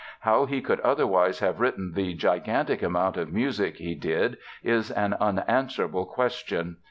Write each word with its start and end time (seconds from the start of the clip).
How 0.21 0.47
he 0.47 0.61
could 0.61 0.79
otherwise 0.79 1.41
have 1.41 1.59
written 1.59 1.91
the 1.93 2.15
gigantic 2.15 2.81
amount 2.81 3.17
of 3.17 3.31
music 3.31 3.77
he 3.77 3.93
did 3.93 4.39
is 4.63 4.89
an 4.89 5.13
unanswerable 5.19 6.05
question. 6.07 6.77